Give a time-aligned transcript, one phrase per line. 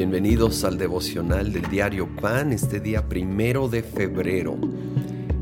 [0.00, 4.56] Bienvenidos al devocional del diario Pan, este día primero de febrero.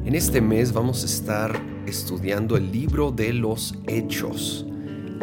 [0.05, 1.53] En este mes vamos a estar
[1.87, 4.67] estudiando el libro de los Hechos.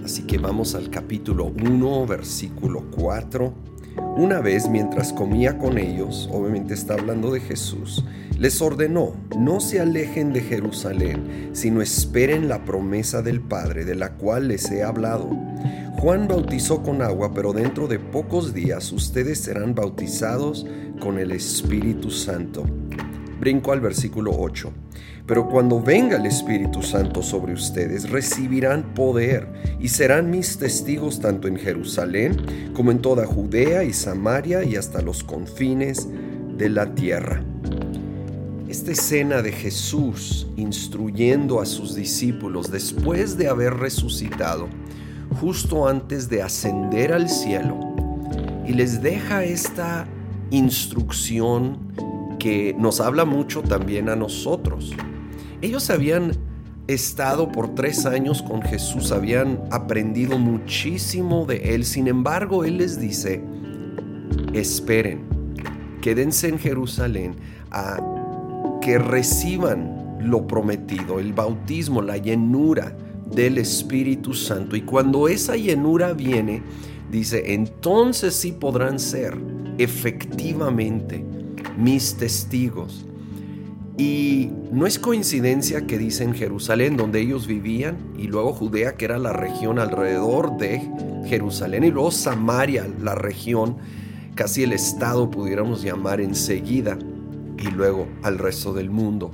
[0.01, 3.53] Así que vamos al capítulo 1, versículo 4.
[4.15, 8.05] Una vez mientras comía con ellos, obviamente está hablando de Jesús,
[8.39, 14.13] les ordenó, no se alejen de Jerusalén, sino esperen la promesa del Padre, de la
[14.13, 15.29] cual les he hablado.
[15.97, 20.65] Juan bautizó con agua, pero dentro de pocos días ustedes serán bautizados
[20.99, 22.63] con el Espíritu Santo.
[23.39, 24.71] Brinco al versículo 8.
[25.25, 29.47] Pero cuando venga el Espíritu Santo sobre ustedes, recibirán poder
[29.79, 35.01] y serán mis testigos tanto en Jerusalén como en toda Judea y Samaria y hasta
[35.01, 36.07] los confines
[36.57, 37.43] de la tierra.
[38.69, 44.67] Esta escena de Jesús instruyendo a sus discípulos después de haber resucitado,
[45.39, 47.77] justo antes de ascender al cielo,
[48.65, 50.07] y les deja esta
[50.51, 51.77] instrucción
[52.39, 54.93] que nos habla mucho también a nosotros.
[55.61, 56.33] Ellos habían
[56.87, 62.99] estado por tres años con Jesús, habían aprendido muchísimo de Él, sin embargo Él les
[62.99, 63.43] dice,
[64.53, 65.23] esperen,
[66.01, 67.35] quédense en Jerusalén
[67.71, 67.97] a
[68.81, 72.95] que reciban lo prometido, el bautismo, la llenura
[73.35, 74.75] del Espíritu Santo.
[74.75, 76.63] Y cuando esa llenura viene,
[77.11, 79.37] dice, entonces sí podrán ser
[79.77, 81.23] efectivamente
[81.77, 83.05] mis testigos.
[83.97, 89.17] Y no es coincidencia que dicen Jerusalén, donde ellos vivían, y luego Judea, que era
[89.17, 90.81] la región alrededor de
[91.27, 93.77] Jerusalén, y luego Samaria, la región,
[94.35, 96.97] casi el estado pudiéramos llamar enseguida,
[97.57, 99.31] y luego al resto del mundo.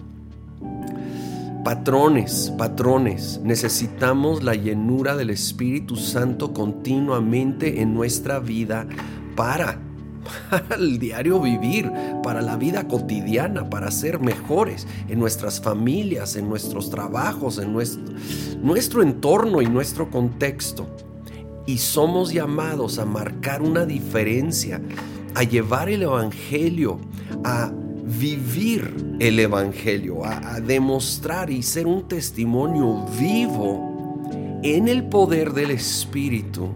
[1.63, 8.87] Patrones, patrones, necesitamos la llenura del Espíritu Santo continuamente en nuestra vida
[9.35, 9.79] para
[10.75, 11.91] el diario vivir,
[12.23, 18.15] para la vida cotidiana, para ser mejores en nuestras familias, en nuestros trabajos, en nuestro,
[18.63, 20.87] nuestro entorno y nuestro contexto.
[21.67, 24.81] Y somos llamados a marcar una diferencia,
[25.35, 26.99] a llevar el Evangelio,
[27.43, 27.71] a
[28.03, 34.19] vivir el Evangelio, a, demostrar y ser un testimonio vivo
[34.63, 36.69] en el poder del Espíritu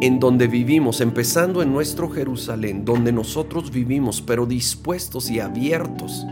[0.00, 6.24] en donde vivimos, empezando en nuestro Jerusalén, donde nosotros vivimos, pero dispuestos y abiertos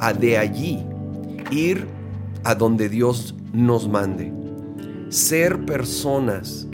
[0.00, 0.84] a de allí
[1.50, 1.86] ir
[2.44, 4.32] a donde Dios nos mande.
[5.08, 6.66] Ser personas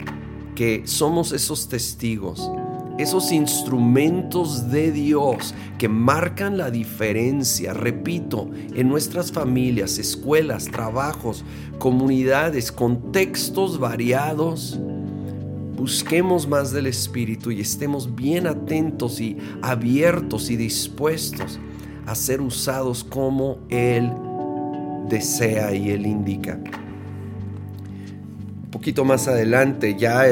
[0.55, 2.51] que somos esos testigos,
[2.97, 11.43] esos instrumentos de Dios que marcan la diferencia, repito, en nuestras familias, escuelas, trabajos,
[11.79, 14.79] comunidades, contextos variados
[15.83, 21.59] busquemos más del Espíritu y estemos bien atentos y abiertos y dispuestos
[22.05, 24.09] a ser usados como Él
[25.09, 26.57] desea y Él indica.
[28.63, 30.25] Un poquito más adelante ya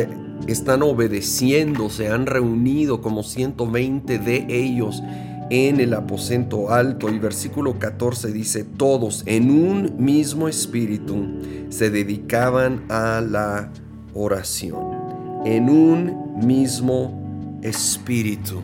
[0.47, 5.01] están obedeciendo, se han reunido como 120 de ellos
[5.49, 11.27] en el aposento alto y versículo 14 dice, todos en un mismo espíritu
[11.69, 13.69] se dedicaban a la
[14.13, 15.01] oración
[15.45, 18.61] en un mismo espíritu.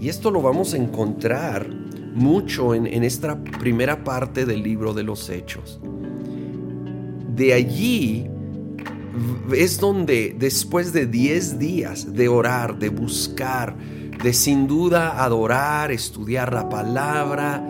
[0.00, 1.68] Y esto lo vamos a encontrar
[2.14, 5.80] mucho en, esta primera parte del libro de los Hechos.
[7.34, 8.28] De allí
[9.54, 13.76] es donde después de 10 días de orar, de buscar,
[14.22, 17.62] de sin duda adorar, estudiar la palabra,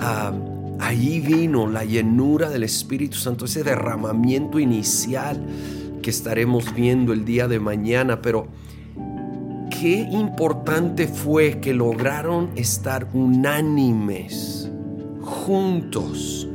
[0.00, 0.32] ah,
[0.80, 5.44] allí vino la llenura del Espíritu Santo, ese derramamiento inicial
[6.02, 8.48] que estaremos viendo el día de mañana, pero
[9.80, 14.70] qué importante fue que lograron estar unánimes,
[15.22, 16.48] juntos.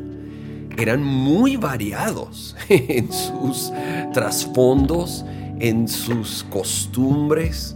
[0.81, 3.71] Eran muy variados en sus
[4.13, 5.23] trasfondos,
[5.59, 7.75] en sus costumbres.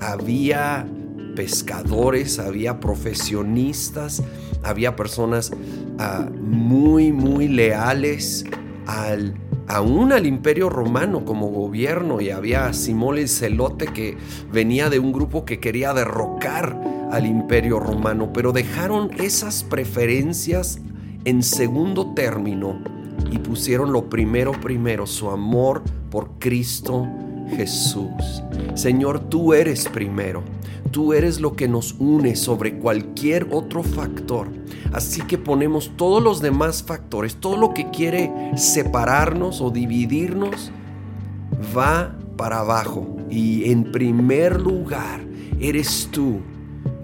[0.00, 0.88] Había
[1.34, 4.22] pescadores, había profesionistas,
[4.62, 5.52] había personas
[5.98, 8.46] ah, muy, muy leales
[8.86, 9.34] al
[9.68, 14.16] aún al imperio romano como gobierno y había Simón el Celote que
[14.50, 16.80] venía de un grupo que quería derrocar
[17.10, 20.80] al imperio romano, pero dejaron esas preferencias
[21.26, 22.78] en segundo término
[23.32, 27.06] y pusieron lo primero primero, su amor por Cristo
[27.48, 28.42] Jesús.
[28.74, 30.42] Señor, tú eres primero.
[30.92, 34.48] Tú eres lo que nos une sobre cualquier otro factor.
[34.92, 40.70] Así que ponemos todos los demás factores, todo lo que quiere separarnos o dividirnos,
[41.76, 43.16] va para abajo.
[43.28, 45.26] Y en primer lugar,
[45.58, 46.40] eres tú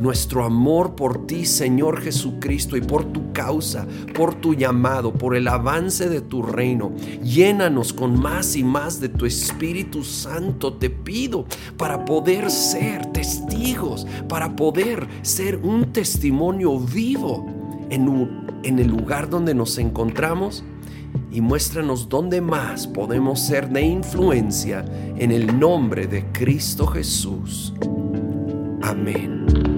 [0.02, 5.46] nuestro amor por ti, Señor Jesucristo, y por tu causa, por tu llamado, por el
[5.46, 6.93] avance de tu reino.
[7.22, 11.46] Llénanos con más y más de tu Espíritu Santo, te pido,
[11.76, 17.46] para poder ser testigos, para poder ser un testimonio vivo
[17.90, 20.64] en, en el lugar donde nos encontramos
[21.31, 24.84] y muéstranos dónde más podemos ser de influencia
[25.16, 27.72] en el nombre de Cristo Jesús.
[28.82, 29.71] Amén.